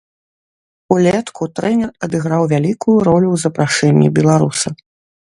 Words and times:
Улетку 0.93 1.43
трэнер 1.59 1.91
адыграў 2.07 2.43
вялікую 2.53 2.95
ролю 3.09 3.27
ў 3.33 3.37
запрашэнні 3.43 4.07
беларуса. 4.17 4.69